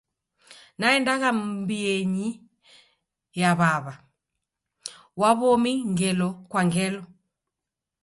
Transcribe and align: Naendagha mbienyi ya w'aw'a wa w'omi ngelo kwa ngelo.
Naendagha 0.79 1.29
mbienyi 1.39 2.29
ya 3.41 3.51
w'aw'a 3.59 3.93
wa 5.19 5.29
w'omi 5.39 5.73
ngelo 5.91 6.29
kwa 6.49 6.61
ngelo. 6.67 7.01